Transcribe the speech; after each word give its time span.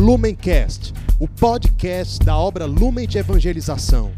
Lumencast, 0.00 0.94
o 1.20 1.28
podcast 1.28 2.24
da 2.24 2.34
obra 2.34 2.64
Lumen 2.64 3.06
de 3.06 3.18
Evangelização. 3.18 4.10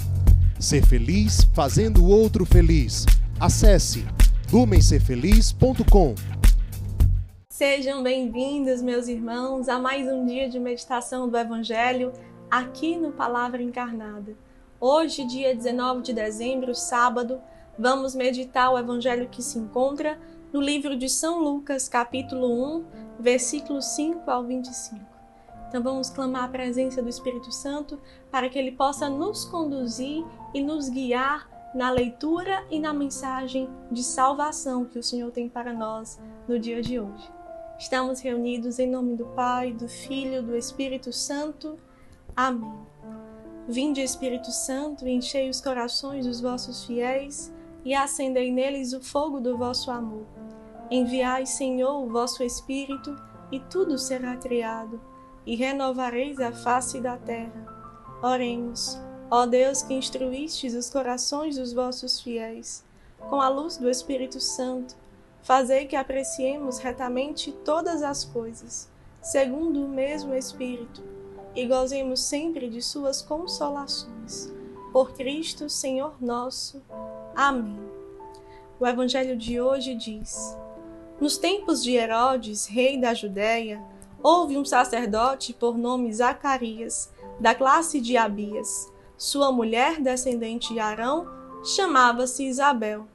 Ser 0.56 0.86
feliz 0.86 1.42
fazendo 1.52 2.04
o 2.04 2.08
outro 2.08 2.46
feliz. 2.46 3.04
Acesse 3.40 4.06
lumencerfeliz.com. 4.52 6.14
Sejam 7.50 8.00
bem-vindos, 8.00 8.80
meus 8.80 9.08
irmãos, 9.08 9.68
a 9.68 9.80
mais 9.80 10.06
um 10.06 10.24
dia 10.24 10.48
de 10.48 10.60
meditação 10.60 11.28
do 11.28 11.36
Evangelho 11.36 12.12
aqui 12.48 12.96
no 12.96 13.10
Palavra 13.10 13.60
Encarnada. 13.60 14.36
Hoje, 14.80 15.26
dia 15.26 15.52
19 15.52 16.02
de 16.02 16.12
dezembro, 16.12 16.76
sábado, 16.76 17.40
vamos 17.76 18.14
meditar 18.14 18.72
o 18.72 18.78
Evangelho 18.78 19.28
que 19.28 19.42
se 19.42 19.58
encontra 19.58 20.16
no 20.52 20.60
livro 20.60 20.96
de 20.96 21.08
São 21.08 21.42
Lucas, 21.42 21.88
capítulo 21.88 22.78
1, 22.78 22.84
versículos 23.18 23.84
5 23.96 24.30
ao 24.30 24.44
25. 24.44 25.11
Então 25.72 25.82
vamos 25.82 26.10
clamar 26.10 26.44
a 26.44 26.48
presença 26.48 27.00
do 27.00 27.08
Espírito 27.08 27.50
Santo 27.50 27.98
para 28.30 28.46
que 28.50 28.58
ele 28.58 28.72
possa 28.72 29.08
nos 29.08 29.46
conduzir 29.46 30.22
e 30.52 30.62
nos 30.62 30.90
guiar 30.90 31.48
na 31.74 31.88
leitura 31.88 32.62
e 32.70 32.78
na 32.78 32.92
mensagem 32.92 33.66
de 33.90 34.02
salvação 34.02 34.84
que 34.84 34.98
o 34.98 35.02
Senhor 35.02 35.30
tem 35.30 35.48
para 35.48 35.72
nós 35.72 36.20
no 36.46 36.58
dia 36.58 36.82
de 36.82 37.00
hoje. 37.00 37.26
Estamos 37.78 38.20
reunidos 38.20 38.78
em 38.78 38.86
nome 38.86 39.16
do 39.16 39.24
Pai, 39.28 39.72
do 39.72 39.88
Filho, 39.88 40.42
do 40.42 40.54
Espírito 40.54 41.10
Santo. 41.10 41.78
Amém. 42.36 42.78
Vinde, 43.66 44.02
Espírito 44.02 44.50
Santo, 44.50 45.08
enchei 45.08 45.48
os 45.48 45.62
corações 45.62 46.26
dos 46.26 46.38
vossos 46.38 46.84
fiéis 46.84 47.50
e 47.82 47.94
acendei 47.94 48.52
neles 48.52 48.92
o 48.92 49.00
fogo 49.00 49.40
do 49.40 49.56
vosso 49.56 49.90
amor. 49.90 50.26
Enviai, 50.90 51.46
Senhor, 51.46 52.04
o 52.04 52.10
vosso 52.10 52.42
Espírito, 52.42 53.16
e 53.50 53.58
tudo 53.58 53.96
será 53.96 54.36
criado, 54.36 55.00
e 55.46 55.54
renovareis 55.54 56.38
a 56.40 56.52
face 56.52 57.00
da 57.00 57.16
terra. 57.16 57.66
Oremos, 58.22 58.98
ó 59.30 59.46
Deus 59.46 59.82
que 59.82 59.94
instruístes 59.94 60.74
os 60.74 60.88
corações 60.88 61.56
dos 61.56 61.72
vossos 61.72 62.20
fiéis, 62.20 62.84
com 63.28 63.40
a 63.40 63.48
luz 63.48 63.76
do 63.76 63.88
Espírito 63.88 64.40
Santo, 64.40 64.94
fazei 65.42 65.86
que 65.86 65.96
apreciemos 65.96 66.78
retamente 66.78 67.52
todas 67.64 68.02
as 68.02 68.24
coisas, 68.24 68.88
segundo 69.20 69.84
o 69.84 69.88
mesmo 69.88 70.34
Espírito, 70.34 71.02
e 71.54 71.66
gozemos 71.66 72.20
sempre 72.20 72.68
de 72.68 72.80
suas 72.80 73.20
consolações. 73.20 74.52
Por 74.92 75.12
Cristo, 75.14 75.68
Senhor 75.68 76.14
nosso. 76.20 76.82
Amém. 77.34 77.80
O 78.78 78.86
Evangelho 78.86 79.36
de 79.36 79.60
hoje 79.60 79.94
diz: 79.94 80.56
Nos 81.20 81.38
tempos 81.38 81.82
de 81.82 81.92
Herodes, 81.92 82.66
rei 82.66 83.00
da 83.00 83.14
Judéia, 83.14 83.82
houve 84.22 84.56
um 84.56 84.64
sacerdote 84.64 85.52
por 85.52 85.76
nome 85.76 86.12
Zacarias, 86.12 87.10
da 87.40 87.54
classe 87.54 88.00
de 88.00 88.16
Abias. 88.16 88.90
Sua 89.16 89.50
mulher, 89.50 90.00
descendente 90.00 90.72
de 90.72 90.80
Arão, 90.80 91.26
chamava-se 91.64 92.44
Isabel. 92.44 93.06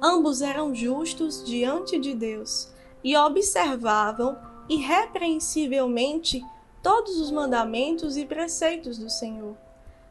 Ambos 0.00 0.42
eram 0.42 0.74
justos 0.74 1.44
diante 1.44 1.98
de 1.98 2.14
Deus 2.14 2.72
e 3.02 3.16
observavam 3.16 4.36
irrepreensivelmente 4.68 6.44
todos 6.82 7.20
os 7.20 7.30
mandamentos 7.30 8.16
e 8.16 8.24
preceitos 8.24 8.98
do 8.98 9.10
Senhor, 9.10 9.56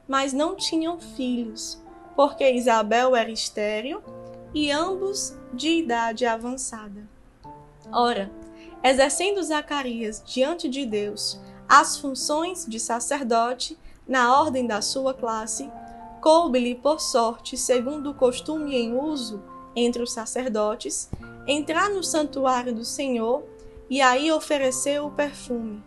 mas 0.08 0.34
não 0.34 0.56
tinham 0.56 1.00
filhos 1.00 1.82
porque 2.17 2.52
Isabel 2.52 3.16
era 3.16 3.30
estéril 3.30 4.02
e 4.52 4.72
ambos 4.72 5.38
de 5.54 5.70
idade 5.70 6.26
avançada. 6.26 7.08
Ora, 7.92 8.32
exercendo 8.83 9.44
Zacarias 9.44 10.22
diante 10.25 10.70
de 10.70 10.86
Deus 10.86 11.39
as 11.67 11.97
funções 11.97 12.66
de 12.66 12.80
sacerdote 12.80 13.78
na 14.08 14.39
ordem 14.39 14.66
da 14.66 14.81
sua 14.81 15.14
classe, 15.14 15.70
coube-lhe 16.22 16.75
por 16.75 17.02
sorte, 17.02 17.58
segundo 17.58 18.11
o 18.11 18.14
costume 18.14 18.75
em 18.75 18.98
uso 18.98 19.43
entre 19.76 20.02
os 20.02 20.14
sacerdotes, 20.14 21.10
entrar 21.45 21.89
no 21.89 22.04
santuário 22.04 22.73
do 22.73 22.86
Senhor 22.86 23.43
e 23.89 24.02
aí 24.02 24.32
ofereceu 24.32 25.08
o 25.08 25.11
perfume. 25.11 25.83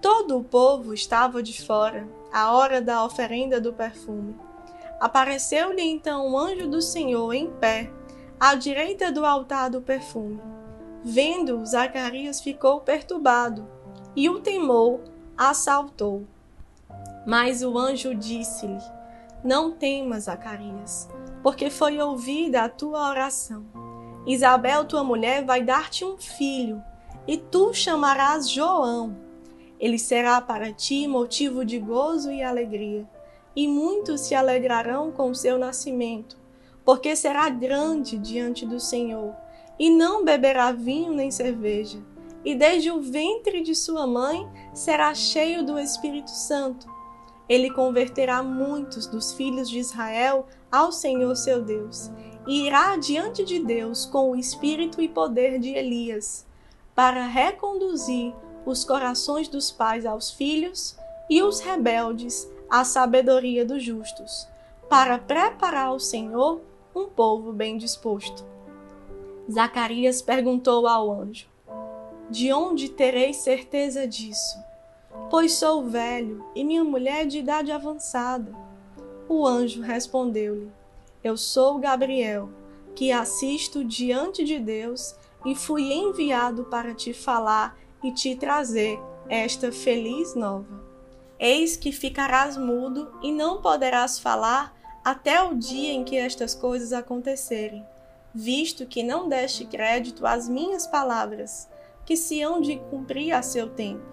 Todo 0.00 0.38
o 0.38 0.44
povo 0.44 0.94
estava 0.94 1.42
de 1.42 1.64
fora, 1.64 2.08
à 2.32 2.52
hora 2.52 2.80
da 2.80 3.04
oferenda 3.04 3.60
do 3.60 3.72
perfume. 3.72 4.34
Apareceu-lhe 4.98 5.82
então 5.82 6.32
o 6.32 6.38
anjo 6.38 6.66
do 6.66 6.80
Senhor 6.80 7.32
em 7.34 7.50
pé, 7.50 7.90
à 8.38 8.54
direita 8.54 9.12
do 9.12 9.24
altar 9.24 9.70
do 9.70 9.82
perfume. 9.82 10.40
Vendo, 11.02 11.64
Zacarias 11.64 12.40
ficou 12.40 12.80
perturbado, 12.80 13.66
e 14.14 14.28
o 14.28 14.40
temor 14.40 15.00
assaltou. 15.36 16.26
Mas 17.26 17.62
o 17.62 17.78
anjo 17.78 18.14
disse-lhe: 18.14 18.78
Não 19.42 19.70
temas, 19.70 20.24
Zacarias, 20.24 21.08
porque 21.42 21.70
foi 21.70 21.98
ouvida 21.98 22.62
a 22.62 22.68
tua 22.68 23.08
oração. 23.08 23.64
Isabel, 24.26 24.84
tua 24.84 25.02
mulher, 25.02 25.44
vai 25.44 25.62
dar-te 25.62 26.04
um 26.04 26.18
filho, 26.18 26.82
e 27.26 27.36
tu 27.36 27.72
chamarás 27.72 28.50
João. 28.50 29.16
Ele 29.78 29.98
será 29.98 30.40
para 30.40 30.72
ti 30.72 31.08
motivo 31.08 31.64
de 31.64 31.78
gozo 31.78 32.30
e 32.30 32.42
alegria 32.42 33.08
e 33.54 33.66
muitos 33.66 34.22
se 34.22 34.34
alegrarão 34.34 35.10
com 35.10 35.30
o 35.30 35.34
seu 35.34 35.58
nascimento, 35.58 36.36
porque 36.84 37.14
será 37.16 37.48
grande 37.48 38.16
diante 38.16 38.64
do 38.64 38.78
Senhor, 38.78 39.34
e 39.80 39.88
não 39.88 40.22
beberá 40.22 40.72
vinho 40.72 41.14
nem 41.14 41.30
cerveja, 41.30 41.98
e 42.44 42.54
desde 42.54 42.90
o 42.90 43.00
ventre 43.00 43.62
de 43.62 43.74
sua 43.74 44.06
mãe 44.06 44.46
será 44.74 45.14
cheio 45.14 45.64
do 45.64 45.78
Espírito 45.78 46.28
Santo. 46.28 46.86
Ele 47.48 47.70
converterá 47.70 48.42
muitos 48.42 49.06
dos 49.06 49.32
filhos 49.32 49.70
de 49.70 49.78
Israel 49.78 50.46
ao 50.70 50.92
Senhor 50.92 51.34
seu 51.34 51.62
Deus, 51.62 52.10
e 52.46 52.66
irá 52.66 52.94
diante 52.98 53.42
de 53.42 53.58
Deus 53.58 54.04
com 54.04 54.30
o 54.30 54.36
espírito 54.36 55.00
e 55.00 55.08
poder 55.08 55.58
de 55.58 55.70
Elias, 55.70 56.46
para 56.94 57.24
reconduzir 57.26 58.34
os 58.66 58.84
corações 58.84 59.48
dos 59.48 59.70
pais 59.70 60.04
aos 60.04 60.30
filhos 60.30 60.94
e 61.30 61.42
os 61.42 61.58
rebeldes 61.58 62.46
a 62.68 62.84
sabedoria 62.84 63.64
dos 63.64 63.82
justos, 63.82 64.46
para 64.90 65.16
preparar 65.18 65.86
ao 65.86 65.98
Senhor 65.98 66.60
um 66.94 67.06
povo 67.08 67.50
bem 67.50 67.78
disposto. 67.78 68.44
Zacarias 69.48 70.20
perguntou 70.20 70.86
ao 70.86 71.12
anjo: 71.12 71.46
De 72.28 72.52
onde 72.52 72.88
terei 72.88 73.32
certeza 73.32 74.06
disso? 74.06 74.58
Pois 75.30 75.52
sou 75.52 75.84
velho 75.84 76.44
e 76.54 76.64
minha 76.64 76.84
mulher 76.84 77.26
de 77.26 77.38
idade 77.38 77.70
avançada. 77.70 78.52
O 79.28 79.46
anjo 79.46 79.80
respondeu-lhe: 79.80 80.70
Eu 81.22 81.36
sou 81.36 81.78
Gabriel, 81.78 82.48
que 82.94 83.12
assisto 83.12 83.84
diante 83.84 84.44
de 84.44 84.58
Deus 84.58 85.14
e 85.44 85.54
fui 85.54 85.92
enviado 85.92 86.64
para 86.64 86.94
te 86.94 87.12
falar 87.12 87.78
e 88.02 88.12
te 88.12 88.34
trazer 88.34 88.98
esta 89.28 89.70
feliz 89.70 90.34
nova. 90.34 90.90
Eis 91.38 91.76
que 91.76 91.92
ficarás 91.92 92.56
mudo 92.56 93.10
e 93.22 93.32
não 93.32 93.62
poderás 93.62 94.18
falar 94.18 94.76
até 95.04 95.42
o 95.42 95.54
dia 95.54 95.92
em 95.92 96.04
que 96.04 96.16
estas 96.16 96.54
coisas 96.54 96.92
acontecerem, 96.92 97.84
visto 98.34 98.86
que 98.86 99.02
não 99.02 99.28
deste 99.28 99.64
crédito 99.64 100.26
às 100.26 100.48
minhas 100.48 100.86
palavras, 100.86 101.68
que 102.04 102.16
se 102.16 102.42
hão 102.42 102.60
de 102.60 102.76
cumprir 102.90 103.32
a 103.32 103.42
seu 103.42 103.68
tempo. 103.68 104.04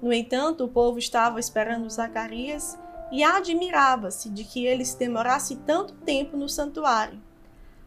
No 0.00 0.12
entanto, 0.12 0.64
o 0.64 0.68
povo 0.68 0.98
estava 0.98 1.40
esperando 1.40 1.90
Zacarias 1.90 2.78
e 3.10 3.22
admirava-se 3.24 4.28
de 4.30 4.44
que 4.44 4.66
ele 4.66 4.84
se 4.84 4.98
demorasse 4.98 5.56
tanto 5.56 5.94
tempo 5.94 6.36
no 6.36 6.48
santuário. 6.48 7.20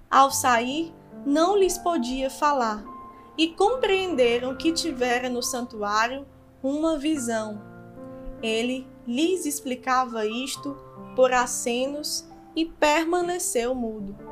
Ao 0.09 0.31
sair, 0.31 0.93
não 1.25 1.55
lhes 1.55 1.77
podia 1.77 2.29
falar, 2.29 2.83
e 3.37 3.49
compreenderam 3.49 4.55
que 4.57 4.73
tivera 4.73 5.29
no 5.29 5.41
santuário 5.41 6.25
uma 6.61 6.97
visão 6.97 7.71
ele 8.41 8.87
lhes 9.05 9.45
explicava 9.45 10.25
isto 10.25 10.75
por 11.15 11.31
acenos 11.31 12.25
e 12.55 12.65
permaneceu 12.65 13.75
mudo. 13.75 14.30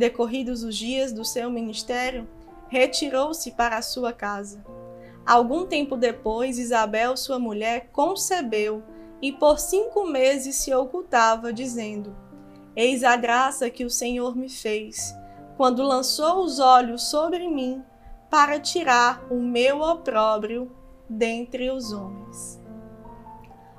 Decorridos 0.00 0.64
os 0.64 0.78
dias 0.78 1.12
do 1.12 1.26
seu 1.26 1.50
ministério, 1.50 2.26
retirou-se 2.68 3.50
para 3.50 3.76
a 3.76 3.82
sua 3.82 4.14
casa. 4.14 4.64
Algum 5.26 5.66
tempo 5.66 5.94
depois, 5.94 6.58
Isabel, 6.58 7.18
sua 7.18 7.38
mulher, 7.38 7.90
concebeu 7.92 8.82
e 9.20 9.30
por 9.30 9.58
cinco 9.58 10.06
meses 10.06 10.56
se 10.56 10.72
ocultava, 10.72 11.52
dizendo: 11.52 12.16
Eis 12.74 13.04
a 13.04 13.14
graça 13.14 13.68
que 13.68 13.84
o 13.84 13.90
Senhor 13.90 14.34
me 14.34 14.48
fez, 14.48 15.14
quando 15.58 15.82
lançou 15.82 16.44
os 16.44 16.58
olhos 16.58 17.10
sobre 17.10 17.46
mim 17.46 17.84
para 18.30 18.58
tirar 18.58 19.30
o 19.30 19.34
meu 19.34 19.82
opróbrio 19.82 20.74
dentre 21.10 21.70
os 21.70 21.92
homens. 21.92 22.58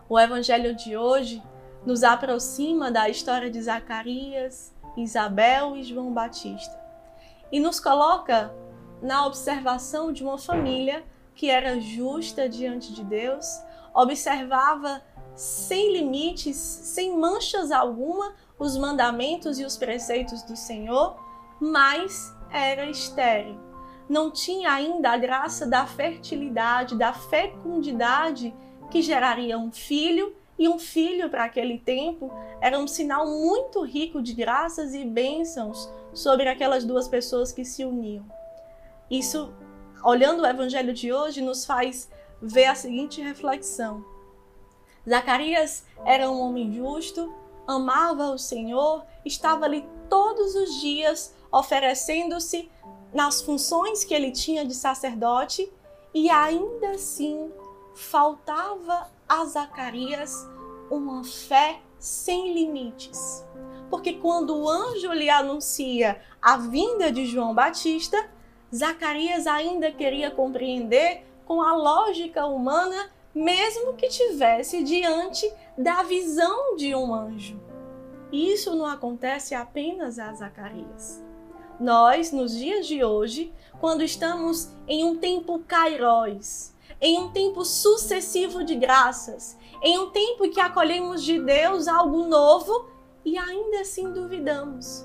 O 0.08 0.20
evangelho 0.20 0.76
de 0.76 0.96
hoje 0.96 1.42
nos 1.84 2.04
aproxima 2.04 2.92
da 2.92 3.10
história 3.10 3.50
de 3.50 3.60
Zacarias, 3.60 4.72
Isabel 4.98 5.76
e 5.76 5.84
João 5.84 6.14
Batista 6.14 6.80
e 7.52 7.60
nos 7.60 7.80
coloca 7.80 8.54
na 9.02 9.26
observação 9.26 10.12
de 10.12 10.24
uma 10.24 10.38
família 10.38 11.04
que 11.36 11.50
era 11.50 11.80
justa 11.80 12.48
diante 12.48 12.94
de 12.94 13.04
Deus, 13.04 13.46
observava 13.94 15.02
sem 15.36 15.94
limites, 15.94 16.56
sem 16.56 17.18
manchas 17.18 17.72
alguma, 17.72 18.36
os 18.60 18.78
mandamentos 18.78 19.60
e 19.60 19.66
os 19.66 19.76
preceitos 19.76 20.44
do 20.44 20.56
Senhor, 20.56 21.18
mas 21.60 22.34
era 22.52 22.86
estéril. 22.90 23.60
Não 24.08 24.30
tinha 24.30 24.72
ainda 24.72 25.12
a 25.12 25.18
graça 25.18 25.66
da 25.66 25.86
fertilidade, 25.86 26.98
da 26.98 27.14
fecundidade 27.14 28.54
que 28.90 29.02
geraria 29.02 29.58
um 29.58 29.72
filho, 29.72 30.36
e 30.62 30.70
um 30.70 30.78
filho 30.78 31.28
para 31.28 31.46
aquele 31.46 31.80
tempo 31.80 32.32
era 32.62 32.78
um 32.78 32.86
sinal 32.86 33.26
muito 33.26 33.82
rico 33.82 34.22
de 34.22 34.32
graças 34.32 34.94
e 34.94 35.04
bênçãos 35.04 35.92
sobre 36.14 36.48
aquelas 36.48 36.86
duas 36.86 37.08
pessoas 37.08 37.52
que 37.52 37.66
se 37.66 37.84
uniam. 37.84 38.24
Isso, 39.10 39.52
olhando 40.04 40.44
o 40.44 40.46
evangelho 40.46 40.94
de 40.94 41.12
hoje, 41.12 41.42
nos 41.42 41.66
faz 41.66 42.12
ver 42.40 42.66
a 42.66 42.76
seguinte 42.76 43.20
reflexão: 43.20 44.06
Zacarias 45.10 45.84
era 46.06 46.30
um 46.30 46.40
homem 46.40 46.72
justo, 46.72 47.34
amava 47.66 48.30
o 48.30 48.38
Senhor, 48.38 49.04
estava 49.26 49.66
ali 49.66 49.84
todos 50.08 50.54
os 50.54 50.80
dias 50.80 51.34
oferecendo-se 51.52 52.70
nas 53.12 53.42
funções 53.42 54.04
que 54.04 54.14
ele 54.14 54.30
tinha 54.30 54.64
de 54.64 54.76
sacerdote 54.76 55.74
e 56.14 56.30
ainda 56.30 56.92
assim 56.92 57.52
faltava 57.96 59.10
a 59.32 59.46
Zacarias 59.46 60.46
uma 60.90 61.24
fé 61.24 61.80
sem 61.98 62.54
limites. 62.54 63.48
Porque 63.90 64.16
quando 64.16 64.54
o 64.54 64.70
anjo 64.70 65.14
lhe 65.14 65.30
anuncia 65.30 66.22
a 66.42 66.58
vinda 66.58 67.10
de 67.10 67.26
João 67.26 67.56
Batista, 67.56 68.30
Zacarias 68.76 69.48
ainda 69.48 69.90
queria 69.90 70.32
compreender 70.32 71.26
com 71.46 71.62
a 71.62 71.74
lógica 71.74 72.46
humana, 72.46 73.10
mesmo 73.34 73.94
que 73.94 74.10
tivesse 74.10 74.84
diante 74.84 75.50
da 75.78 76.04
visão 76.04 76.76
de 76.76 76.94
um 76.94 77.16
anjo. 77.16 77.58
E 78.34 78.52
isso 78.52 78.76
não 78.76 78.86
acontece 78.86 79.56
apenas 79.56 80.20
a 80.20 80.34
Zacarias. 80.34 81.24
Nós, 81.80 82.34
nos 82.34 82.54
dias 82.54 82.86
de 82.86 83.02
hoje, 83.02 83.54
quando 83.80 84.04
estamos 84.04 84.74
em 84.86 85.06
um 85.06 85.16
tempo 85.16 85.64
kairos, 85.66 86.74
em 87.02 87.20
um 87.20 87.30
tempo 87.30 87.66
sucessivo 87.66 88.64
de 88.64 88.76
graças, 88.76 89.58
em 89.82 89.98
um 89.98 90.12
tempo 90.12 90.50
que 90.50 90.60
acolhemos 90.60 91.24
de 91.24 91.40
Deus 91.40 91.88
algo 91.88 92.28
novo 92.28 92.90
e 93.26 93.38
ainda 93.38 93.82
assim 93.82 94.12
duvidamos. 94.12 95.04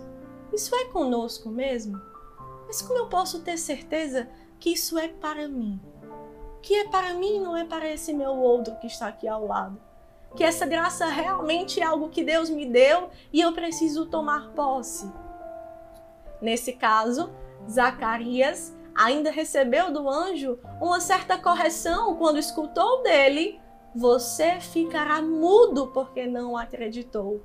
Isso 0.53 0.75
é 0.75 0.85
conosco 0.87 1.49
mesmo? 1.49 1.99
Mas 2.67 2.83
como 2.83 2.99
eu 2.99 3.07
posso 3.07 3.41
ter 3.41 3.57
certeza 3.57 4.29
que 4.61 4.71
isso 4.71 4.99
é 4.99 5.09
para 5.09 5.49
mim? 5.49 5.81
Que 6.61 6.75
é 6.75 6.89
para 6.89 7.15
mim, 7.15 7.41
não 7.41 7.57
é 7.57 7.65
para 7.65 7.89
esse 7.89 8.13
meu 8.13 8.33
outro 8.33 8.77
que 8.77 8.87
está 8.87 9.09
aqui 9.09 9.27
ao 9.27 9.47
lado. 9.47 9.81
Que 10.35 10.45
essa 10.45 10.67
graça 10.67 11.07
realmente 11.07 11.81
é 11.81 11.85
algo 11.85 12.11
que 12.11 12.23
Deus 12.23 12.51
me 12.51 12.67
deu 12.67 13.09
e 13.33 13.41
eu 13.41 13.53
preciso 13.53 14.07
tomar 14.07 14.51
posse. 14.51 15.11
Nesse 16.43 16.75
caso, 16.75 17.31
Zacarias 17.71 18.77
ainda 18.97 19.31
recebeu 19.31 19.93
do 19.93 20.09
anjo 20.09 20.59
uma 20.81 21.01
certa 21.01 21.37
correção 21.37 22.17
quando 22.17 22.39
escutou 22.39 23.03
dele: 23.03 23.61
Você 23.95 24.61
ficará 24.61 25.21
mudo 25.21 25.89
porque 25.89 26.27
não 26.27 26.57
acreditou. 26.57 27.45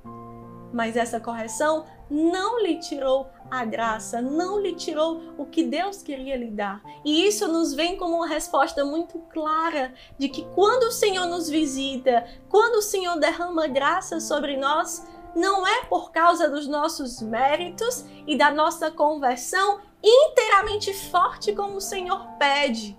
Mas 0.72 0.96
essa 0.96 1.20
correção 1.20 1.84
não 2.10 2.62
lhe 2.62 2.78
tirou 2.78 3.28
a 3.50 3.62
graça, 3.62 4.22
não 4.22 4.58
lhe 4.58 4.74
tirou 4.74 5.34
o 5.36 5.44
que 5.44 5.62
Deus 5.64 6.02
queria 6.02 6.34
lhe 6.34 6.50
dar. 6.50 6.82
E 7.04 7.26
isso 7.26 7.46
nos 7.46 7.74
vem 7.74 7.98
como 7.98 8.16
uma 8.16 8.26
resposta 8.26 8.82
muito 8.82 9.18
clara 9.30 9.92
de 10.18 10.30
que 10.30 10.46
quando 10.54 10.84
o 10.84 10.92
Senhor 10.92 11.26
nos 11.26 11.50
visita, 11.50 12.26
quando 12.48 12.76
o 12.76 12.82
Senhor 12.82 13.18
derrama 13.18 13.66
graça 13.66 14.18
sobre 14.18 14.56
nós, 14.56 15.06
não 15.34 15.66
é 15.66 15.84
por 15.84 16.10
causa 16.10 16.48
dos 16.48 16.66
nossos 16.66 17.20
méritos 17.20 18.04
e 18.26 18.36
da 18.36 18.50
nossa 18.50 18.90
conversão 18.90 19.80
inteiramente 20.02 20.92
forte 20.92 21.52
como 21.52 21.76
o 21.76 21.80
Senhor 21.80 22.26
pede. 22.38 22.98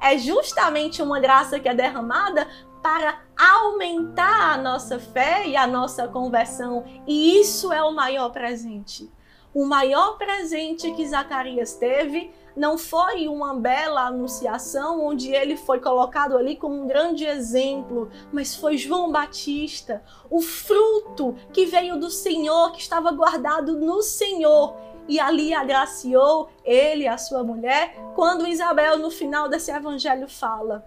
É 0.00 0.18
justamente 0.18 1.02
uma 1.02 1.18
graça 1.18 1.58
que 1.58 1.68
é 1.68 1.74
derramada 1.74 2.46
para 2.82 3.22
aumentar 3.36 4.52
a 4.52 4.58
nossa 4.58 4.98
fé 4.98 5.48
e 5.48 5.56
a 5.56 5.66
nossa 5.66 6.06
conversão, 6.06 6.84
e 7.06 7.40
isso 7.40 7.72
é 7.72 7.82
o 7.82 7.94
maior 7.94 8.30
presente. 8.30 9.10
O 9.54 9.64
maior 9.64 10.18
presente 10.18 10.90
que 10.92 11.06
Zacarias 11.06 11.74
teve 11.74 12.30
não 12.56 12.76
foi 12.76 13.26
uma 13.26 13.54
bela 13.54 14.06
anunciação 14.06 15.04
onde 15.04 15.32
ele 15.32 15.56
foi 15.56 15.80
colocado 15.80 16.36
ali 16.36 16.56
como 16.56 16.82
um 16.82 16.86
grande 16.86 17.24
exemplo, 17.24 18.10
mas 18.32 18.54
foi 18.54 18.76
João 18.76 19.10
Batista, 19.10 20.02
o 20.30 20.40
fruto 20.40 21.34
que 21.52 21.66
veio 21.66 21.98
do 21.98 22.10
Senhor, 22.10 22.72
que 22.72 22.80
estava 22.80 23.10
guardado 23.10 23.78
no 23.78 24.02
Senhor. 24.02 24.76
E 25.08 25.20
ali 25.20 25.52
agraciou 25.52 26.48
ele 26.64 27.06
a 27.06 27.18
sua 27.18 27.42
mulher, 27.44 27.94
quando 28.14 28.46
Isabel, 28.46 28.98
no 28.98 29.10
final 29.10 29.48
desse 29.48 29.70
evangelho, 29.70 30.28
fala 30.28 30.84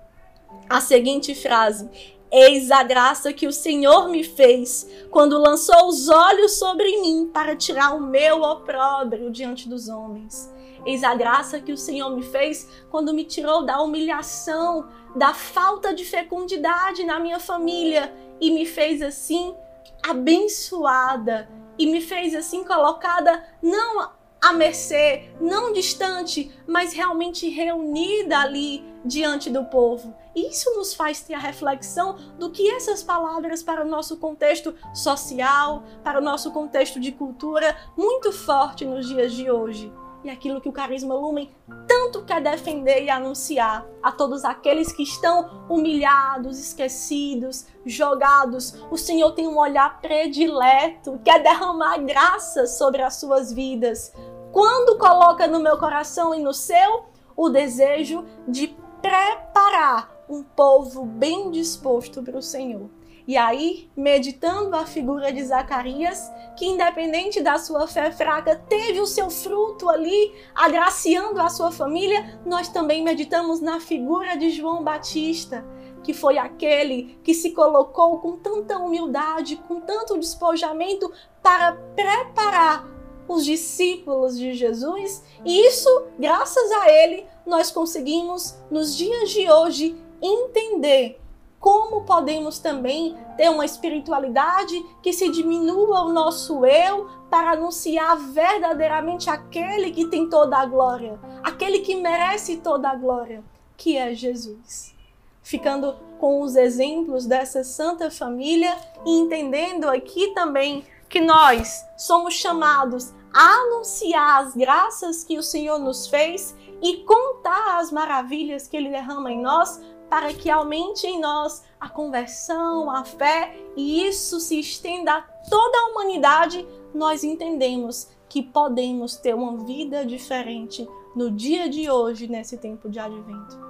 a 0.70 0.82
seguinte 0.82 1.36
frase: 1.36 1.90
Eis 2.32 2.72
a 2.72 2.84
graça 2.84 3.32
que 3.32 3.48
o 3.48 3.54
Senhor 3.54 4.10
me 4.10 4.24
fez 4.24 4.88
quando 5.12 5.38
lançou 5.38 5.88
os 5.88 6.10
olhos 6.10 6.58
sobre 6.58 7.00
mim 7.02 7.30
para 7.34 7.56
tirar 7.56 7.96
o 7.96 8.02
meu 8.02 8.42
opróbrio 8.42 9.32
diante 9.32 9.70
dos 9.70 9.88
homens. 9.88 10.52
Eis 10.86 11.04
a 11.04 11.16
graça 11.16 11.60
que 11.60 11.72
o 11.72 11.78
Senhor 11.78 12.10
me 12.16 12.24
fez 12.24 12.68
quando 12.90 13.14
me 13.14 13.24
tirou 13.24 13.66
da 13.66 13.82
humilhação, 13.82 14.88
da 15.16 15.34
falta 15.34 15.94
de 15.94 16.06
fecundidade 16.06 17.04
na 17.04 17.20
minha 17.20 17.40
família 17.40 18.14
e 18.40 18.52
me 18.52 18.66
fez 18.66 19.02
assim 19.02 19.56
abençoada 20.04 21.50
e 21.78 21.86
me 21.88 22.02
fez 22.02 22.34
assim 22.36 22.64
colocada 22.64 23.44
não 23.62 24.12
à 24.42 24.54
mercê, 24.54 25.30
não 25.42 25.74
distante, 25.74 26.52
mas 26.68 26.94
realmente 26.94 27.50
reunida 27.50 28.40
ali 28.40 28.86
diante 29.04 29.50
do 29.50 29.66
povo. 29.66 30.16
E 30.36 30.50
isso 30.50 30.76
nos 30.76 30.94
faz 30.94 31.22
ter 31.22 31.34
a 31.34 31.40
reflexão 31.40 32.18
do 32.38 32.52
que 32.52 32.70
essas 32.70 33.02
palavras 33.02 33.64
para 33.64 33.84
o 33.84 33.88
nosso 33.88 34.18
contexto 34.18 34.76
social, 34.94 35.84
para 36.04 36.20
o 36.20 36.24
nosso 36.24 36.52
contexto 36.52 37.00
de 37.00 37.12
cultura, 37.12 37.76
muito 37.98 38.32
forte 38.32 38.86
nos 38.86 39.08
dias 39.08 39.34
de 39.34 39.50
hoje 39.50 39.92
e 40.28 40.32
aquilo 40.32 40.62
que 40.62 40.70
o 40.70 40.74
Carisma 40.74 41.16
Lumen 41.16 41.50
tanto 41.88 42.24
quer 42.24 42.42
defender 42.42 43.04
e 43.04 43.10
anunciar 43.10 43.86
a 44.02 44.12
todos 44.12 44.44
aqueles 44.44 44.92
que 44.92 45.04
estão 45.04 45.66
humilhados, 45.70 46.60
esquecidos, 46.60 47.66
jogados. 47.86 48.74
O 48.92 48.98
Senhor 48.98 49.32
tem 49.32 49.48
um 49.48 49.58
olhar 49.58 50.00
predileto, 50.02 51.20
quer 51.24 51.42
derramar 51.42 51.98
graça 52.00 52.68
sobre 52.68 53.02
as 53.02 53.16
suas 53.16 53.52
vidas. 53.52 54.14
Quando 54.52 54.98
coloca 54.98 55.48
no 55.48 55.60
meu 55.60 55.78
coração 55.78 56.34
e 56.34 56.40
no 56.40 56.54
seu 56.54 57.06
o 57.36 57.50
desejo 57.50 58.26
de 58.48 58.76
preparar 59.02 60.12
um 60.30 60.44
povo 60.44 61.06
bem 61.06 61.52
disposto 61.52 62.22
para 62.22 62.38
o 62.38 62.42
Senhor. 62.42 62.90
E 63.28 63.36
aí, 63.36 63.90
meditando 63.94 64.74
a 64.74 64.86
figura 64.86 65.34
de 65.34 65.44
Zacarias, 65.44 66.32
que 66.56 66.66
independente 66.66 67.42
da 67.42 67.60
sua 67.60 67.86
fé 67.86 68.10
fraca, 68.10 68.56
teve 68.56 69.02
o 69.02 69.06
seu 69.06 69.30
fruto 69.30 69.90
ali, 69.90 70.34
agraciando 70.56 71.42
a 71.42 71.50
sua 71.50 71.70
família, 71.70 72.40
nós 72.46 72.70
também 72.70 73.04
meditamos 73.04 73.60
na 73.60 73.82
figura 73.82 74.38
de 74.38 74.50
João 74.50 74.82
Batista, 74.82 75.66
que 76.04 76.14
foi 76.14 76.38
aquele 76.38 77.20
que 77.22 77.34
se 77.34 77.52
colocou 77.52 78.20
com 78.20 78.38
tanta 78.38 78.78
humildade, 78.78 79.58
com 79.68 79.82
tanto 79.82 80.18
despojamento 80.18 81.12
para 81.44 81.74
preparar 81.74 82.88
os 83.28 83.44
discípulos 83.44 84.40
de 84.40 84.54
Jesus, 84.54 85.22
e 85.44 85.68
isso, 85.68 85.90
graças 86.18 86.72
a 86.72 86.90
ele, 86.90 87.26
nós 87.46 87.72
conseguimos 87.72 88.58
nos 88.72 88.96
dias 88.96 89.32
de 89.32 89.52
hoje 89.52 90.02
entender 90.22 91.20
como 91.60 92.02
podemos 92.02 92.60
também 92.60 93.18
ter 93.36 93.50
uma 93.50 93.66
espiritualidade 93.66 94.84
que 95.02 95.12
se 95.12 95.30
diminua 95.30 96.04
o 96.04 96.14
nosso 96.14 96.66
eu 96.66 97.10
para 97.30 97.52
anunciar 97.52 98.18
verdadeiramente 98.18 99.30
aquele 99.30 99.92
que 99.92 100.08
tem 100.08 100.30
toda 100.30 100.58
a 100.58 100.66
glória, 100.66 101.20
aquele 101.44 101.80
que 101.80 101.96
merece 101.96 102.58
toda 102.58 102.90
a 102.90 102.96
glória, 102.96 103.44
que 103.76 103.98
é 103.98 104.14
Jesus. 104.14 104.96
Ficando 105.42 105.96
com 106.20 106.42
os 106.42 106.56
exemplos 106.56 107.26
dessa 107.26 107.64
santa 107.64 108.12
família 108.12 108.76
e 109.06 109.20
entendendo 109.20 109.90
aqui 109.90 110.34
também 110.34 110.84
que 111.10 111.22
nós 111.22 111.86
somos 111.98 112.34
chamados 112.34 113.14
a 113.34 113.62
anunciar 113.62 114.44
as 114.44 114.56
graças 114.56 115.24
que 115.24 115.38
o 115.38 115.44
Senhor 115.44 115.80
nos 115.80 116.08
fez 116.08 116.56
e 116.82 116.98
contar 117.04 117.80
as 117.80 117.92
maravilhas 117.92 118.68
que 118.68 118.76
Ele 118.76 118.90
derrama 118.90 119.32
em 119.32 119.42
nós 119.42 119.82
para 120.10 120.34
que 120.34 120.50
aumente 120.50 121.06
em 121.06 121.20
nós 121.20 121.64
a 121.80 121.90
conversão, 121.90 122.90
a 122.90 123.04
fé 123.04 123.56
e 123.76 124.08
isso 124.08 124.40
se 124.40 124.60
estenda 124.60 125.14
a 125.14 125.22
toda 125.22 125.78
a 125.78 125.92
humanidade, 125.92 126.68
nós 126.94 127.24
entendemos 127.24 128.10
que 128.30 128.42
podemos 128.42 129.16
ter 129.16 129.36
uma 129.36 129.58
vida 129.66 130.06
diferente 130.06 130.88
no 131.16 131.32
dia 131.32 131.70
de 131.70 131.90
hoje, 131.90 132.28
nesse 132.28 132.58
tempo 132.58 132.90
de 132.90 133.00
advento. 133.00 133.68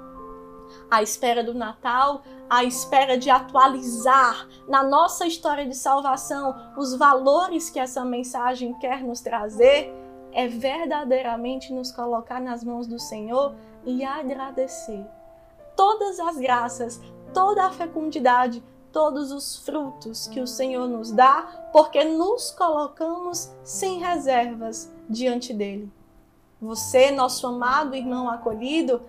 à 0.90 1.02
espera 1.02 1.44
do 1.44 1.54
Natal, 1.54 2.22
à 2.50 2.64
espera 2.64 3.18
de 3.18 3.30
atualizar 3.30 4.48
na 4.68 4.84
nossa 4.84 5.26
história 5.26 5.66
de 5.66 5.76
salvação 5.76 6.56
os 6.78 6.96
valores 6.96 7.70
que 7.70 7.80
essa 7.80 8.04
mensagem 8.04 8.74
quer 8.80 9.04
nos 9.04 9.22
trazer, 9.22 9.94
é 10.32 10.48
verdadeiramente 10.48 11.74
nos 11.74 11.92
colocar 11.92 12.42
nas 12.42 12.64
mãos 12.64 12.86
do 12.86 13.00
Senhor 13.00 13.56
e 13.86 14.04
agradecer 14.04 15.06
todas 15.78 16.20
as 16.20 16.36
graças, 16.36 17.00
toda 17.34 17.66
a 17.66 17.72
fecundidade, 17.72 18.62
todos 18.92 19.32
os 19.32 19.58
frutos 19.58 20.28
que 20.28 20.42
o 20.42 20.48
Senhor 20.48 20.88
nos 20.88 21.12
dá, 21.12 21.70
porque 21.72 22.04
nos 22.04 22.52
colocamos 22.52 23.52
sem 23.64 24.00
reservas 24.00 24.92
diante 25.08 25.54
dele. 25.54 25.90
Você, 26.60 27.12
nosso 27.12 27.46
amado 27.46 27.96
irmão 27.96 28.28
acolhido, 28.28 29.02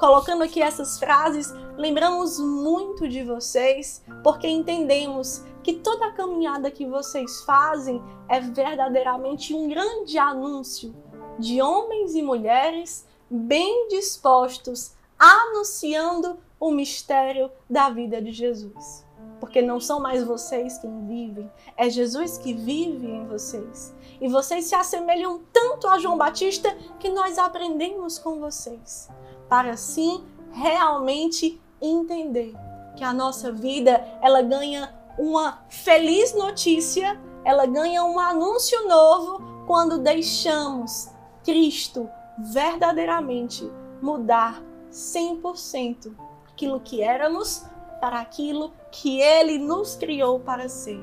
colocando 0.00 0.42
aqui 0.42 0.62
essas 0.62 0.98
frases, 0.98 1.52
lembramos 1.76 2.40
muito 2.40 3.06
de 3.06 3.22
vocês, 3.22 4.02
porque 4.22 4.48
entendemos 4.48 5.44
que 5.62 5.74
toda 5.74 6.06
a 6.06 6.12
caminhada 6.12 6.70
que 6.70 6.86
vocês 6.86 7.42
fazem 7.44 8.02
é 8.28 8.40
verdadeiramente 8.40 9.54
um 9.54 9.68
grande 9.68 10.18
anúncio 10.18 10.94
de 11.38 11.60
homens 11.60 12.14
e 12.14 12.22
mulheres 12.22 13.06
bem 13.30 13.88
dispostos, 13.88 14.94
anunciando 15.24 16.38
o 16.60 16.70
mistério 16.70 17.50
da 17.68 17.88
vida 17.90 18.20
de 18.20 18.32
Jesus. 18.32 19.04
Porque 19.40 19.60
não 19.60 19.80
são 19.80 20.00
mais 20.00 20.22
vocês 20.24 20.78
quem 20.78 21.06
vivem, 21.06 21.50
é 21.76 21.90
Jesus 21.90 22.38
que 22.38 22.52
vive 22.52 23.06
em 23.06 23.26
vocês. 23.26 23.94
E 24.20 24.28
vocês 24.28 24.66
se 24.66 24.74
assemelham 24.74 25.40
tanto 25.52 25.88
a 25.88 25.98
João 25.98 26.16
Batista 26.16 26.74
que 26.98 27.08
nós 27.08 27.38
aprendemos 27.38 28.18
com 28.18 28.38
vocês, 28.38 29.08
para 29.48 29.72
assim 29.72 30.24
realmente 30.52 31.60
entender 31.80 32.54
que 32.96 33.04
a 33.04 33.12
nossa 33.12 33.50
vida 33.50 33.92
ela 34.22 34.40
ganha 34.40 34.94
uma 35.18 35.64
feliz 35.68 36.34
notícia, 36.34 37.20
ela 37.44 37.66
ganha 37.66 38.04
um 38.04 38.18
anúncio 38.18 38.88
novo 38.88 39.42
quando 39.66 39.98
deixamos 39.98 41.10
Cristo 41.42 42.08
verdadeiramente 42.38 43.70
mudar 44.00 44.62
100% 44.94 46.14
aquilo 46.48 46.78
que 46.78 47.02
éramos 47.02 47.64
para 48.00 48.20
aquilo 48.20 48.72
que 48.92 49.20
ele 49.20 49.58
nos 49.58 49.96
criou 49.96 50.38
para 50.38 50.68
ser. 50.68 51.02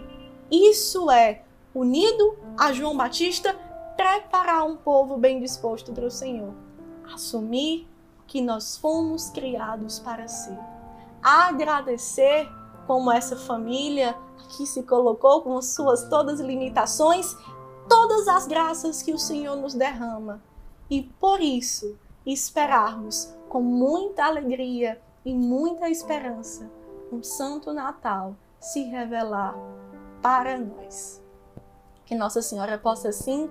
Isso 0.50 1.12
é 1.12 1.43
unido 1.75 2.38
a 2.57 2.71
João 2.71 2.95
Batista, 2.95 3.53
preparar 3.98 4.63
um 4.63 4.77
povo 4.77 5.17
bem 5.17 5.41
disposto 5.41 5.91
para 5.91 6.05
o 6.05 6.12
Senhor. 6.12 6.53
Assumir 7.13 7.88
que 8.27 8.41
nós 8.41 8.77
fomos 8.77 9.29
criados 9.29 10.00
para 10.00 10.27
ser. 10.27 10.57
Agradecer 11.21 12.50
como 12.88 13.12
essa 13.12 13.36
família 13.36 14.17
que 14.55 14.65
se 14.65 14.83
colocou 14.83 15.41
com 15.41 15.62
suas 15.62 16.07
todas 16.07 16.39
limitações, 16.39 17.36
todas 17.89 18.27
as 18.27 18.48
graças 18.48 19.01
que 19.01 19.13
o 19.13 19.19
Senhor 19.19 19.55
nos 19.57 19.74
derrama. 19.74 20.41
E 20.89 21.03
por 21.19 21.41
isso, 21.41 21.98
esperarmos 22.25 23.33
com 23.51 23.60
muita 23.62 24.24
alegria 24.24 24.98
e 25.25 25.34
muita 25.34 25.89
esperança 25.89 26.72
um 27.12 27.22
Santo 27.22 27.74
Natal 27.74 28.34
se 28.62 28.84
revelar 28.84 29.53
para 30.22 30.58
nós. 30.58 31.22
Que 32.05 32.15
Nossa 32.15 32.41
Senhora 32.41 32.77
possa, 32.77 33.10
assim, 33.10 33.50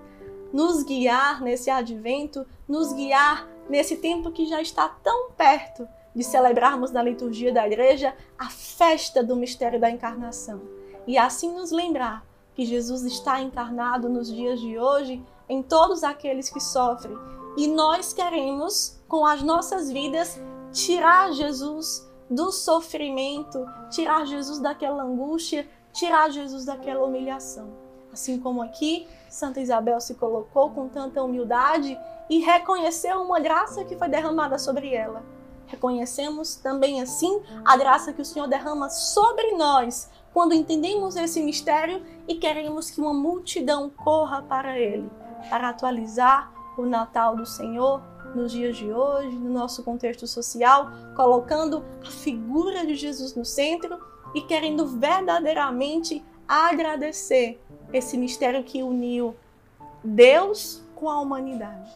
nos 0.54 0.82
guiar 0.84 1.42
nesse 1.42 1.68
advento, 1.68 2.46
nos 2.66 2.94
guiar 2.94 3.46
nesse 3.68 3.98
tempo 3.98 4.32
que 4.32 4.46
já 4.46 4.62
está 4.62 4.88
tão 4.88 5.32
perto 5.32 5.86
de 6.16 6.24
celebrarmos 6.24 6.90
na 6.90 7.02
liturgia 7.02 7.52
da 7.52 7.66
igreja 7.66 8.16
a 8.38 8.48
festa 8.48 9.22
do 9.22 9.36
mistério 9.36 9.78
da 9.78 9.90
encarnação. 9.90 10.62
E 11.06 11.18
assim 11.18 11.52
nos 11.52 11.70
lembrar 11.70 12.24
que 12.54 12.64
Jesus 12.64 13.02
está 13.02 13.38
encarnado 13.38 14.08
nos 14.08 14.32
dias 14.32 14.58
de 14.60 14.78
hoje 14.78 15.22
em 15.46 15.62
todos 15.62 16.02
aqueles 16.02 16.48
que 16.48 16.58
sofrem. 16.58 17.39
E 17.56 17.66
nós 17.66 18.12
queremos, 18.12 19.00
com 19.08 19.26
as 19.26 19.42
nossas 19.42 19.90
vidas, 19.90 20.40
tirar 20.72 21.32
Jesus 21.32 22.08
do 22.28 22.52
sofrimento, 22.52 23.66
tirar 23.90 24.24
Jesus 24.24 24.60
daquela 24.60 25.02
angústia, 25.02 25.68
tirar 25.92 26.30
Jesus 26.30 26.64
daquela 26.64 27.04
humilhação. 27.04 27.68
Assim 28.12 28.38
como 28.38 28.62
aqui, 28.62 29.06
Santa 29.28 29.60
Isabel 29.60 30.00
se 30.00 30.14
colocou 30.14 30.70
com 30.70 30.88
tanta 30.88 31.22
humildade 31.22 31.98
e 32.28 32.38
reconheceu 32.38 33.20
uma 33.20 33.40
graça 33.40 33.84
que 33.84 33.96
foi 33.96 34.08
derramada 34.08 34.58
sobre 34.58 34.94
ela. 34.94 35.22
Reconhecemos 35.66 36.56
também 36.56 37.00
assim 37.00 37.40
a 37.64 37.76
graça 37.76 38.12
que 38.12 38.22
o 38.22 38.24
Senhor 38.24 38.48
derrama 38.48 38.90
sobre 38.90 39.52
nós 39.52 40.10
quando 40.32 40.54
entendemos 40.54 41.16
esse 41.16 41.42
mistério 41.42 42.04
e 42.26 42.36
queremos 42.36 42.90
que 42.90 43.00
uma 43.00 43.14
multidão 43.14 43.90
corra 43.90 44.42
para 44.42 44.78
ele, 44.78 45.08
para 45.48 45.68
atualizar 45.68 46.52
o 46.80 46.86
Natal 46.86 47.36
do 47.36 47.46
Senhor 47.46 48.02
nos 48.34 48.52
dias 48.52 48.76
de 48.76 48.92
hoje, 48.92 49.36
no 49.36 49.50
nosso 49.50 49.82
contexto 49.82 50.26
social, 50.26 50.90
colocando 51.16 51.84
a 52.06 52.10
figura 52.10 52.86
de 52.86 52.94
Jesus 52.94 53.34
no 53.34 53.44
centro 53.44 53.98
e 54.34 54.40
querendo 54.42 54.86
verdadeiramente 54.86 56.24
agradecer 56.46 57.60
esse 57.92 58.16
mistério 58.16 58.62
que 58.62 58.82
uniu 58.82 59.34
Deus 60.02 60.82
com 60.94 61.08
a 61.08 61.20
humanidade. 61.20 61.90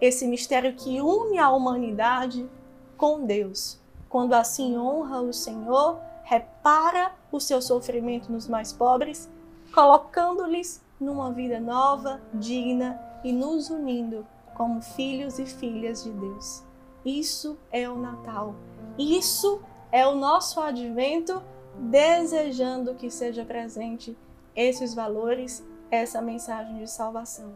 Esse 0.00 0.26
mistério 0.26 0.74
que 0.74 1.00
une 1.00 1.38
a 1.38 1.50
humanidade 1.50 2.48
com 2.96 3.24
Deus. 3.24 3.80
Quando 4.08 4.34
assim 4.34 4.76
honra 4.76 5.20
o 5.20 5.32
Senhor, 5.32 5.98
repara 6.24 7.12
o 7.30 7.40
seu 7.40 7.60
sofrimento 7.60 8.30
nos 8.30 8.46
mais 8.48 8.72
pobres, 8.72 9.28
colocando-lhes 9.74 10.82
numa 11.00 11.32
vida 11.32 11.58
nova, 11.58 12.20
digna 12.34 13.00
e 13.24 13.32
nos 13.32 13.70
unindo 13.70 14.26
como 14.54 14.80
filhos 14.80 15.38
e 15.38 15.46
filhas 15.46 16.04
de 16.04 16.10
Deus. 16.10 16.62
Isso 17.04 17.58
é 17.70 17.88
o 17.88 17.96
Natal. 17.96 18.54
Isso 18.98 19.60
é 19.90 20.06
o 20.06 20.14
nosso 20.14 20.60
advento, 20.60 21.42
desejando 21.76 22.94
que 22.94 23.10
seja 23.10 23.44
presente 23.44 24.16
esses 24.54 24.94
valores, 24.94 25.66
essa 25.90 26.20
mensagem 26.20 26.78
de 26.78 26.90
salvação. 26.90 27.54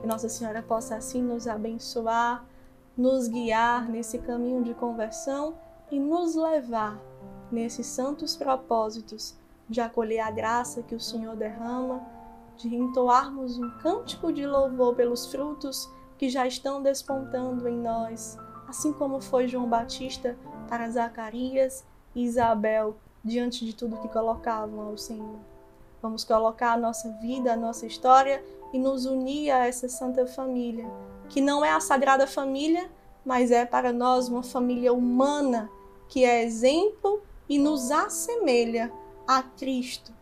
Que 0.00 0.06
Nossa 0.06 0.28
Senhora 0.28 0.62
possa 0.62 0.96
assim 0.96 1.22
nos 1.22 1.46
abençoar, 1.46 2.44
nos 2.96 3.28
guiar 3.28 3.88
nesse 3.88 4.18
caminho 4.18 4.62
de 4.62 4.74
conversão 4.74 5.54
e 5.90 5.98
nos 5.98 6.34
levar 6.34 6.98
nesses 7.50 7.86
santos 7.86 8.36
propósitos 8.36 9.36
de 9.68 9.80
acolher 9.80 10.20
a 10.20 10.30
graça 10.30 10.82
que 10.82 10.94
o 10.94 11.00
Senhor 11.00 11.36
derrama, 11.36 12.02
de 12.56 12.74
entoarmos 12.74 13.58
um 13.58 13.70
cântico 13.78 14.32
de 14.32 14.46
louvor 14.46 14.94
pelos 14.94 15.26
frutos 15.26 15.90
que 16.16 16.28
já 16.28 16.46
estão 16.46 16.82
despontando 16.82 17.68
em 17.68 17.76
nós, 17.76 18.38
assim 18.68 18.92
como 18.92 19.20
foi 19.20 19.48
João 19.48 19.68
Batista 19.68 20.36
para 20.68 20.90
Zacarias 20.90 21.84
e 22.14 22.24
Isabel 22.24 22.96
diante 23.24 23.64
de 23.64 23.74
tudo 23.74 23.98
que 23.98 24.08
colocavam 24.08 24.88
ao 24.88 24.98
Senhor. 24.98 25.38
Vamos 26.00 26.24
colocar 26.24 26.72
a 26.72 26.76
nossa 26.76 27.10
vida, 27.20 27.52
a 27.52 27.56
nossa 27.56 27.86
história 27.86 28.44
e 28.72 28.78
nos 28.78 29.06
unir 29.06 29.50
a 29.50 29.66
essa 29.66 29.88
santa 29.88 30.26
família, 30.26 30.86
que 31.28 31.40
não 31.40 31.64
é 31.64 31.70
a 31.70 31.80
Sagrada 31.80 32.26
Família, 32.26 32.90
mas 33.24 33.50
é 33.50 33.64
para 33.64 33.92
nós 33.92 34.28
uma 34.28 34.42
família 34.42 34.92
humana 34.92 35.70
que 36.08 36.24
é 36.24 36.44
exemplo 36.44 37.22
e 37.48 37.58
nos 37.58 37.90
assemelha 37.90 38.92
a 39.26 39.42
Cristo. 39.42 40.12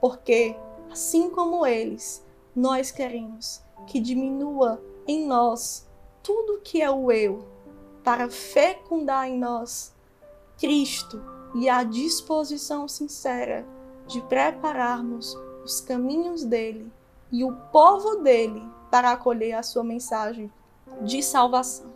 Porque, 0.00 0.54
assim 0.94 1.28
como 1.28 1.66
eles, 1.66 2.24
nós 2.54 2.92
queremos 2.92 3.60
que 3.84 3.98
diminua 3.98 4.80
em 5.08 5.26
nós 5.26 5.88
tudo 6.22 6.60
que 6.62 6.80
é 6.80 6.88
o 6.88 7.10
eu, 7.10 7.48
para 8.04 8.30
fecundar 8.30 9.26
em 9.26 9.36
nós 9.36 9.92
Cristo 10.56 11.20
e 11.56 11.68
a 11.68 11.82
disposição 11.82 12.86
sincera 12.86 13.66
de 14.06 14.20
prepararmos 14.20 15.36
os 15.64 15.80
caminhos 15.80 16.44
dele 16.44 16.88
e 17.32 17.42
o 17.42 17.50
povo 17.72 18.22
dele 18.22 18.62
para 18.88 19.10
acolher 19.10 19.54
a 19.54 19.64
sua 19.64 19.82
mensagem 19.82 20.48
de 21.02 21.24
salvação. 21.24 21.92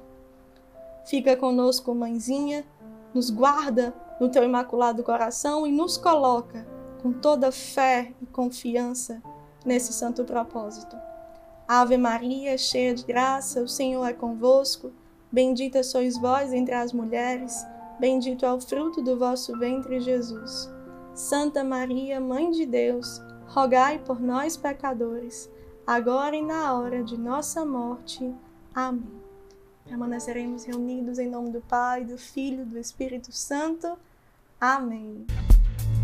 Fica 1.07 1.37
conosco, 1.37 1.95
mãezinha, 1.95 2.67
nos 3.15 3.31
guarda 3.31 3.95
no 4.21 4.29
teu 4.29 4.43
imaculado 4.43 5.05
coração 5.05 5.65
e 5.65 5.71
nos 5.71 5.97
coloca 5.97 6.67
com 7.03 7.13
toda 7.13 7.53
fé 7.53 8.13
e 8.21 8.27
confiança 8.27 9.23
nesse 9.65 9.93
santo 9.93 10.25
propósito. 10.25 10.97
Ave 11.67 11.97
Maria, 11.97 12.57
cheia 12.57 12.95
de 12.95 13.05
graça, 13.05 13.63
o 13.63 13.69
Senhor 13.69 14.05
é 14.07 14.13
convosco. 14.13 14.93
Bendita 15.31 15.83
sois 15.83 16.17
vós 16.17 16.53
entre 16.53 16.75
as 16.75 16.93
mulheres, 16.93 17.67
bendito 18.01 18.47
é 18.47 18.53
o 18.53 18.61
fruto 18.61 19.03
do 19.03 19.19
vosso 19.19 19.59
ventre, 19.59 20.01
Jesus. 20.01 20.71
Santa 21.15 21.63
Maria, 21.63 22.19
Mãe 22.21 22.51
de 22.51 22.65
Deus, 22.65 23.21
rogai 23.49 23.99
por 23.99 24.21
nós, 24.21 24.57
pecadores, 24.57 25.51
agora 25.87 26.35
e 26.35 26.43
na 26.43 26.73
hora 26.73 27.05
de 27.05 27.19
nossa 27.19 27.67
morte. 27.67 28.35
Amém. 28.75 29.19
Permaneceremos 29.85 30.65
reunidos 30.65 31.19
em 31.19 31.29
nome 31.29 31.51
do 31.51 31.61
Pai, 31.61 32.05
do 32.05 32.17
Filho 32.17 32.63
e 32.63 32.67
do 32.67 32.79
Espírito 32.79 33.33
Santo. 33.33 33.99
Amém. 34.61 35.27